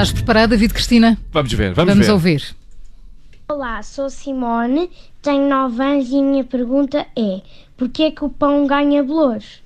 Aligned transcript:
Estás 0.00 0.14
preparada, 0.14 0.48
David 0.48 0.72
Cristina? 0.72 1.18
Vamos 1.30 1.52
ver, 1.52 1.74
vamos, 1.74 1.92
Vamos 1.92 2.06
ver. 2.06 2.12
ouvir. 2.14 2.56
Olá, 3.46 3.82
sou 3.82 4.08
Simone, 4.08 4.90
tenho 5.20 5.46
9 5.46 5.82
anos 5.82 6.08
e 6.08 6.18
a 6.18 6.22
minha 6.22 6.42
pergunta 6.42 7.06
é: 7.14 7.42
porquê 7.76 8.10
que 8.10 8.24
o 8.24 8.30
pão 8.30 8.66
ganha 8.66 9.04
bolores? 9.04 9.60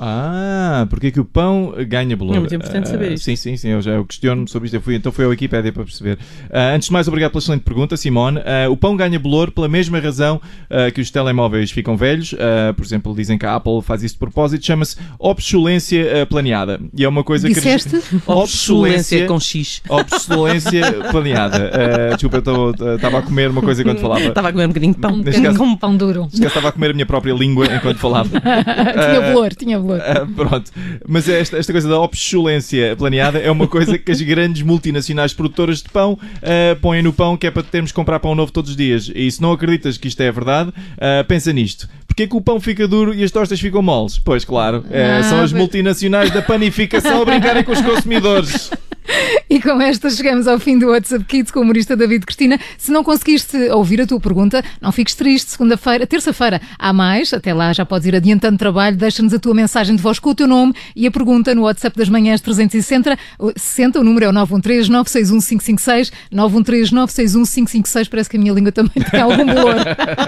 Ah, 0.00 0.55
porque 0.88 1.08
é 1.08 1.10
que 1.10 1.20
o 1.20 1.24
pão 1.24 1.74
ganha 1.88 2.16
bolor? 2.16 2.36
É 2.36 2.38
muito 2.40 2.54
importante 2.54 2.88
saber 2.88 3.10
Ah, 3.10 3.14
isto. 3.14 3.24
Sim, 3.24 3.36
sim, 3.36 3.56
sim, 3.56 3.68
eu 3.70 3.82
já 3.82 3.92
eu 3.92 4.04
questiono-me 4.04 4.48
sobre 4.48 4.66
isto. 4.66 4.74
Eu 4.74 4.80
fui, 4.80 4.94
então 4.94 5.10
fui 5.12 5.24
ao 5.24 5.30
Wikipédia 5.30 5.72
para 5.72 5.84
perceber. 5.84 6.18
Ah, 6.50 6.72
antes 6.74 6.88
de 6.88 6.92
mais, 6.92 7.08
obrigado 7.08 7.32
pela 7.32 7.40
excelente 7.42 7.62
pergunta, 7.62 7.96
Simone. 7.96 8.40
Ah, 8.40 8.68
o 8.70 8.76
pão 8.76 8.96
ganha 8.96 9.18
bolor 9.18 9.50
pela 9.50 9.68
mesma 9.68 9.98
razão 9.98 10.40
ah, 10.70 10.90
que 10.90 11.00
os 11.00 11.10
telemóveis 11.10 11.70
ficam 11.70 11.96
velhos. 11.96 12.34
Ah, 12.38 12.72
por 12.74 12.84
exemplo, 12.84 13.14
dizem 13.14 13.38
que 13.38 13.46
a 13.46 13.54
Apple 13.56 13.80
faz 13.82 14.02
isso 14.02 14.14
de 14.14 14.18
propósito. 14.18 14.64
Chama-se 14.64 14.96
obsolência 15.18 16.22
ah, 16.22 16.26
planeada. 16.26 16.80
E 16.96 17.04
é 17.04 17.08
uma 17.08 17.22
coisa 17.24 17.48
Disseste? 17.48 17.98
que... 18.00 18.20
Obsolência 18.26 19.26
com 19.26 19.38
X. 19.40 19.82
Obsolência 19.88 20.82
planeada. 21.10 21.70
Ah, 21.72 22.14
desculpa, 22.14 22.42
eu 22.44 22.94
estava 22.96 23.18
a 23.18 23.22
comer 23.22 23.50
uma 23.50 23.62
coisa 23.62 23.82
enquanto 23.82 24.00
falava. 24.00 24.20
Estava 24.24 24.48
a 24.48 24.52
comer 24.52 24.64
um 24.64 24.68
bocadinho 24.68 24.94
de 24.94 25.00
pão. 25.00 25.12
Um 25.12 25.18
bocadinho 25.18 25.44
caso- 25.44 25.58
como 25.58 25.78
pão 25.78 25.96
duro. 25.96 26.28
Se 26.30 26.36
calhar 26.38 26.48
estava 26.48 26.68
a 26.68 26.72
comer 26.72 26.90
a 26.90 26.94
minha 26.94 27.06
própria 27.06 27.32
língua 27.32 27.66
enquanto 27.66 27.98
falava. 27.98 28.28
tinha 28.40 29.20
bolor, 29.32 29.54
tinha 29.54 29.78
bolor. 29.78 30.00
Ah, 30.00 30.24
pronto, 30.60 30.72
mas 31.06 31.28
esta, 31.28 31.56
esta 31.58 31.72
coisa 31.72 31.88
da 31.88 32.00
obsolência 32.00 32.94
planeada 32.96 33.38
é 33.38 33.50
uma 33.50 33.66
coisa 33.66 33.98
que 33.98 34.10
as 34.10 34.20
grandes 34.20 34.62
multinacionais 34.62 35.32
produtoras 35.32 35.82
de 35.82 35.88
pão 35.88 36.18
ah, 36.42 36.76
põem 36.80 37.02
no 37.02 37.12
pão 37.12 37.36
que 37.36 37.46
é 37.46 37.50
para 37.50 37.62
termos 37.62 37.92
que 37.92 37.96
comprar 37.96 38.20
pão 38.20 38.34
novo 38.34 38.52
todos 38.52 38.70
os 38.70 38.76
dias. 38.76 39.10
E 39.14 39.30
se 39.30 39.40
não 39.40 39.52
acreditas 39.52 39.96
que 39.96 40.08
isto 40.08 40.20
é 40.22 40.30
verdade, 40.30 40.72
ah, 40.98 41.24
pensa 41.26 41.52
nisto. 41.52 41.88
Porquê 42.06 42.24
é 42.24 42.26
que 42.26 42.36
o 42.36 42.40
pão 42.40 42.58
fica 42.60 42.88
duro 42.88 43.14
e 43.14 43.22
as 43.22 43.30
tostas 43.30 43.60
ficam 43.60 43.82
moles? 43.82 44.18
Pois 44.18 44.44
claro, 44.44 44.84
eh, 44.90 45.18
Ah, 45.18 45.22
são 45.22 45.40
as 45.42 45.52
multinacionais 45.52 46.30
da 46.30 46.40
panificação 46.40 47.22
a 47.22 47.24
brincarem 47.24 47.62
com 47.62 47.72
os 47.72 47.80
consumidores. 47.80 48.70
E 49.48 49.60
com 49.60 49.80
esta 49.80 50.10
chegamos 50.10 50.48
ao 50.48 50.58
fim 50.58 50.78
do 50.78 50.88
WhatsApp 50.88 51.24
Kids 51.24 51.52
com 51.52 51.60
o 51.60 51.62
humorista 51.62 51.96
David 51.96 52.26
Cristina. 52.26 52.58
Se 52.76 52.90
não 52.90 53.04
conseguiste 53.04 53.56
ouvir 53.70 54.00
a 54.00 54.06
tua 54.06 54.20
pergunta, 54.20 54.62
não 54.80 54.90
fiques 54.92 55.14
triste. 55.14 55.52
Segunda-feira, 55.52 56.06
terça-feira, 56.06 56.60
há 56.78 56.92
mais. 56.92 57.32
Até 57.32 57.54
lá 57.54 57.72
já 57.72 57.86
podes 57.86 58.06
ir 58.06 58.14
adiantando 58.14 58.58
trabalho. 58.58 58.96
Deixa-nos 58.96 59.32
a 59.32 59.38
tua 59.38 59.54
mensagem 59.54 59.94
de 59.96 60.02
voz 60.02 60.18
com 60.18 60.30
o 60.30 60.34
teu 60.34 60.46
nome 60.46 60.74
e 60.94 61.06
a 61.06 61.10
pergunta 61.10 61.54
no 61.54 61.62
WhatsApp 61.62 61.96
das 61.96 62.08
manhãs 62.08 62.40
360. 62.40 63.16
60, 63.56 64.00
o 64.00 64.04
número 64.04 64.26
é 64.26 64.28
o 64.28 64.32
913 64.32 64.90
961 64.90 65.40
556 65.40 66.12
913 66.30 66.94
961 66.94 67.44
556. 67.44 68.08
Parece 68.08 68.30
que 68.30 68.36
a 68.36 68.40
minha 68.40 68.52
língua 68.52 68.72
também 68.72 69.02
tem 69.10 69.20
algum 69.20 69.46
bolor. 69.46 69.76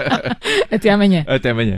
Até 0.71 0.89
amanhã. 0.89 1.23
Até 1.27 1.49
amanhã. 1.49 1.77